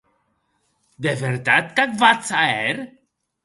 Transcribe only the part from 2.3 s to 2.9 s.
a hèr?